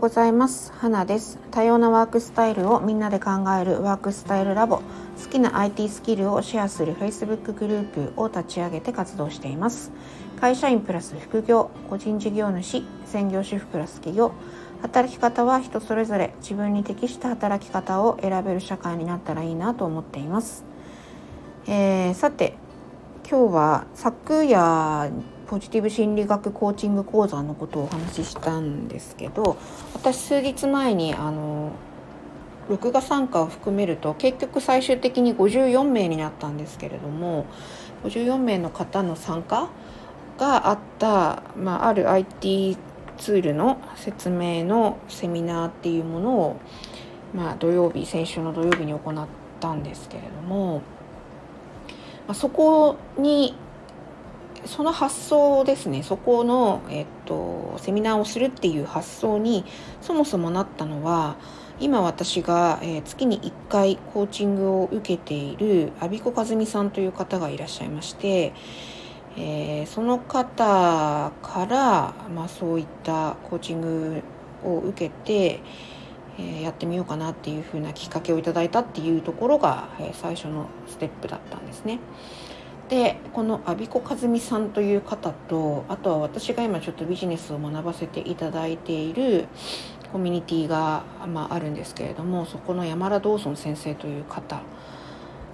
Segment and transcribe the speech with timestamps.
[0.00, 0.72] うございます。
[0.72, 1.38] 花です。
[1.50, 4.78] 多様なワークスタイルをみんなで考えるワークスタイルラボ。
[4.78, 4.82] 好
[5.30, 9.92] きな IT スキルをシェアする Facebook グループを立ち上げて活動しています。
[10.40, 11.70] 会社員プラス副業。
[11.90, 12.82] 個人事業主。
[13.04, 14.32] 専業主婦プラス企業。
[14.80, 16.32] 働き方は人それぞれ。
[16.40, 20.64] 自分に適した働き方を選べる社会になったらいいなと思っています、
[21.66, 22.54] えー、さて
[23.28, 25.10] 今日は昨夜
[25.50, 29.56] ポジティブ心理学コーチング講座のことをお話ししたんですけど
[29.94, 31.72] 私数日前にあの
[32.68, 37.46] 録画参加を含めると結局最終的に54名になったんですけれども
[38.04, 39.68] 54名の方の参加
[40.38, 42.78] があった、まあ、ある IT
[43.18, 46.60] ツールの説明のセミナーっていうものを、
[47.34, 49.26] まあ、土曜日先週の土曜日に行っ
[49.58, 50.76] たんですけれども、
[52.28, 53.56] まあ、そこに
[54.66, 59.64] その発想ですねそこの、えっと、セミナーをするっていう発想に
[60.00, 61.36] そもそもなったのは
[61.80, 68.52] 今私が、えー、月に1回コーチングを受けている阿比子和美さんという方がいらっしゃいまして、
[69.38, 74.22] えー、その方から、まあ、そういったコーチング
[74.62, 75.60] を受けて、
[76.38, 81.98] えー、やってみようかなっていうふうなきっかけをいただいたっていうところが、え最初のステップだったんですね。
[82.90, 89.46] でこの阿比子和美さんという方とあとは私が今ちょっとビジネスを学ばせていただいている
[90.12, 94.62] コミュニティがまあ、あるんですけれどもそこの山田道尊先生という方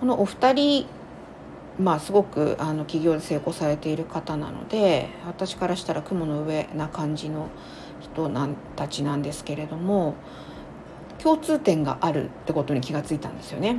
[0.00, 0.86] このお二人
[1.78, 7.48] まあすごくあの企業で成功されている方なので私からしたら雲の上な感じの
[8.00, 10.16] 人なんたちなんですけれども
[11.18, 13.76] 共通点があるってことに気がついたんですよね。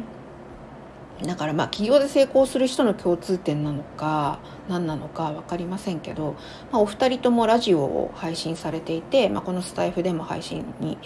[1.25, 6.35] だからまあ企業で成功する人の共通点なのか何なのか分かりませんけど、
[6.71, 10.97] まあ、お二人ともラジオを配信されていて、まあ、このスタイフでも配信に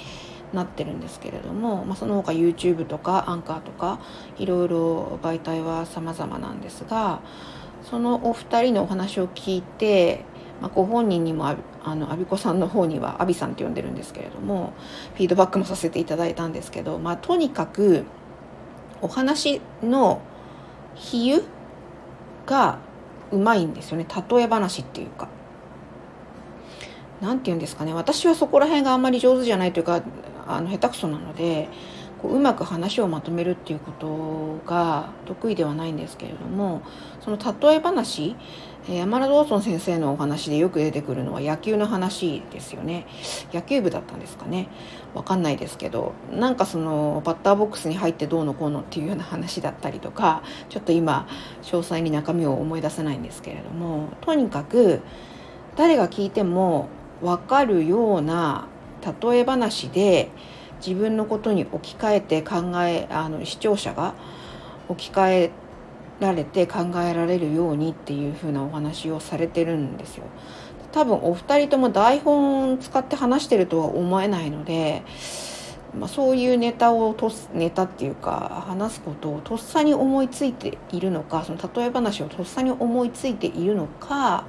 [0.53, 3.99] なってるんですけれども、まあ、その他 YouTube とかアンカーとか
[4.37, 7.20] いろいろ媒体は様々なんですが
[7.89, 10.23] そのお二人のお話を聞いて、
[10.61, 14.73] まあ、ご本人にもあの阿比子さんの方には阿比さんって呼んでるんですけれども
[15.15, 18.05] フィードバックもさせていただいたんですけど、まあ、とにかく
[19.02, 20.22] お話の
[20.95, 21.44] 比喩
[22.45, 22.80] が
[23.32, 25.28] うまいんですよね例え話っていうか。
[27.22, 30.02] 何て言うんですかね私はそこら辺があんまり上手じゃないというか
[30.48, 31.70] あの下手くそなので
[32.25, 36.81] こううまく話をまとめるっていうことが得意ではないんですけれども
[37.21, 38.36] その例え話
[38.89, 43.08] 山田道尊先生のお話でよく出てくるのは野球の話ですよね。
[43.52, 44.69] 野球部だったんですかね。
[45.15, 51.27] わかんないですけどなんかそのバッターボックスに入ってどうのこうのっていうような話だったりとかちょっと今
[51.61, 55.02] 詳細に中身を思い出せないんですけれどもとにかく
[55.75, 56.89] 誰が聞いても
[57.21, 58.67] 分かるような
[59.21, 60.31] 例え話で
[60.86, 64.14] 自分のことに置き換えて考えあの視聴者が
[64.88, 65.52] 置き換え
[66.20, 70.26] られて考えられるようにっていう風なお話をされてるんですよ。
[70.92, 75.04] 多分お二人とも台本使って話してるとは思えないので、
[76.00, 84.46] まあ、そういうネタをとネタっていうか話すことをとっさに思いついているのかその例え話をとっさに思いついているのか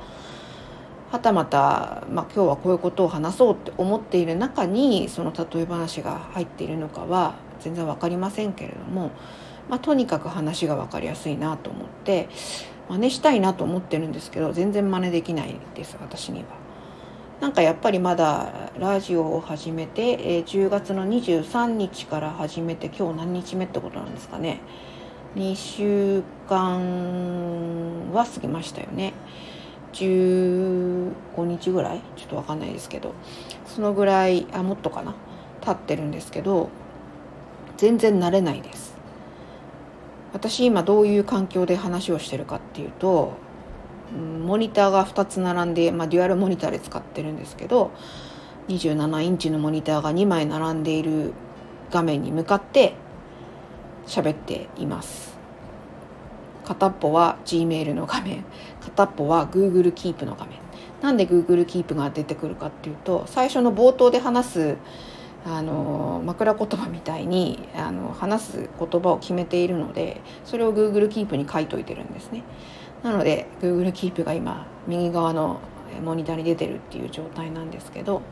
[1.16, 9.10] はたまた、まあ、今日はこういうことを話そうって思っている中にその例え話が入っているのかは全然分かりませんけれども。
[9.69, 12.28] まあ、とにかく話が分かりやすいなと思って
[12.88, 16.44] 真似したいなと思ってるんですけど全然真似できないです私には。
[17.41, 24.60] なんかやっぱりまだラジオを始めて、えー、10月の23日から始めて今日何日目ってことなんですかね
[25.34, 29.12] 2週間は過ぎましたよね
[29.97, 31.12] 15
[31.45, 32.01] 日ぐらい？
[32.17, 33.15] ちょっと分かんないですけど。
[33.67, 35.15] そのぐらいあもっとかな？
[35.61, 36.69] 経ってるんですけど
[37.77, 38.95] 全然慣れないです。
[40.33, 43.33] 私今どういう環境で話をしてるかっていうと
[44.44, 47.91] モニターが2つ並んで、まあ、デュアルモニターで使ってるんですけど
[48.69, 51.32] 27インチのモニターが2枚並んでいる
[51.91, 52.94] 画面に向かって
[54.06, 55.37] 喋っています。
[56.67, 58.45] 片っぽは Gmail の画面
[58.81, 60.59] 片っぽは Google Keep の画面。
[61.01, 64.77] なんで Google Keep が出てくるかっていうと最初の冒頭で話す
[65.45, 72.43] あの枕言葉みたいにあの話す言葉を決めているのでそれを Google Keep に書いといてるんですね。
[73.03, 75.61] なので Google Keep が今右側の
[76.05, 78.23] モニターに出てるっていう状態なんですけど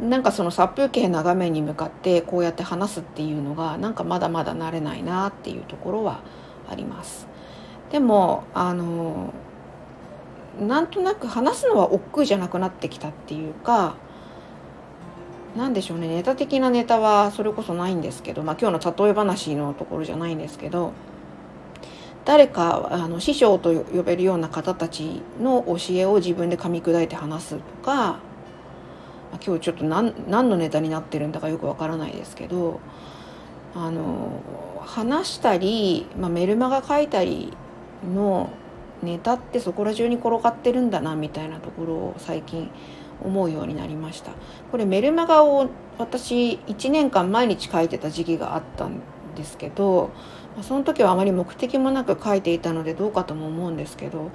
[0.00, 6.20] なんかその殺風景な画面に向かってこうやって話すっていうのがなんかまだまだ慣れないなっていうところは
[6.70, 7.26] あります。
[7.90, 9.32] でもあの
[10.60, 13.94] なんとなく話すのは億劫じゃなくなってきたっていうか
[15.56, 16.08] 何でしょうね。
[16.08, 20.92] ネタ的なネタはそれこそないんですけど、まあ、今日の例え話のところじゃないんですけど
[22.24, 28.20] 誰かあの師匠と呼べるような方たちの教えを自分で噛み砕いて話すとか
[29.44, 32.80] 今日ちょっと何何のネタになってるんだかよくわからないですけど
[33.74, 34.42] あの
[34.80, 37.52] 話したり、まあ、メルマガ書いたり
[38.14, 38.50] の
[39.02, 42.70] ネタってそこら中に転がってるんだなみたいなところを最近
[43.22, 44.32] 思うようになりました。
[44.70, 45.68] これメルマガを
[45.98, 49.00] 私1年間毎日書いてた時期があったん
[49.36, 50.10] ですけど
[50.62, 54.30] その時はあまり目的もなく書いていたのでどうかとも思うんですけど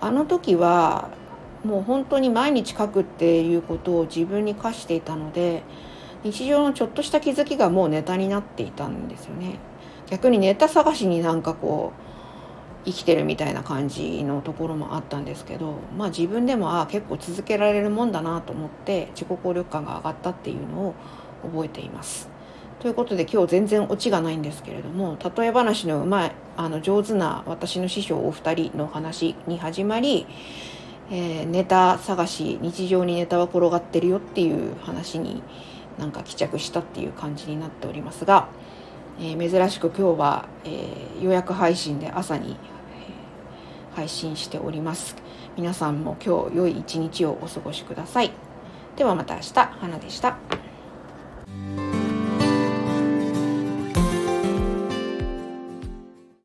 [0.00, 1.08] あの時は
[1.64, 5.62] もう本当に毎日書くっていうことを自分に課していたので
[6.32, 9.58] 日常のちょっとした気づきがもうネタになっていたんですよね
[10.08, 20.94] 逆にネタ探しになんかこう生きてるみたいな感じのところもあったんですけどまあ自分でもああ結構続けられるもんだなと思って自己効力感が上がったっていうのを
[21.42, 22.28] 覚えています。
[22.80, 30.26] ということで今日全然オチがないんですけれども例え話のうまいあの上手な私の師匠お二人の話に始まり
[31.10, 35.42] えー、ネタ探し日常にネタは転がってるよっていう話に
[35.98, 38.48] なんか帰着したっていう感じになっておりますが、
[39.18, 42.56] えー、珍しく今日は、えー、予約配信で朝に、
[43.94, 45.16] 配信しております。
[45.56, 48.30] 皆さんも今日良い一日をお過ごしください。
[48.96, 49.54] ではまた明日。
[49.54, 50.65] 花でした。